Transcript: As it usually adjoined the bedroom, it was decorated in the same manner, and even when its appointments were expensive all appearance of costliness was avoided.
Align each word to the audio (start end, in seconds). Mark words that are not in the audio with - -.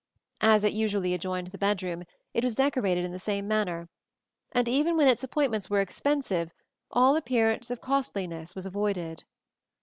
As 0.41 0.63
it 0.63 0.73
usually 0.73 1.13
adjoined 1.13 1.49
the 1.49 1.59
bedroom, 1.59 2.05
it 2.33 2.43
was 2.43 2.55
decorated 2.55 3.05
in 3.05 3.11
the 3.11 3.19
same 3.19 3.47
manner, 3.47 3.87
and 4.51 4.67
even 4.67 4.97
when 4.97 5.07
its 5.07 5.23
appointments 5.23 5.69
were 5.69 5.79
expensive 5.79 6.49
all 6.89 7.15
appearance 7.15 7.69
of 7.69 7.81
costliness 7.81 8.55
was 8.55 8.65
avoided. 8.65 9.25